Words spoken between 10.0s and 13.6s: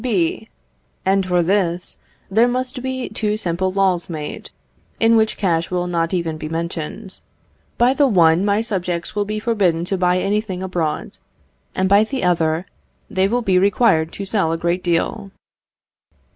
anything abroad; and by the other, they will be